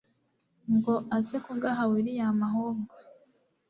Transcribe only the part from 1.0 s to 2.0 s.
aze kugaha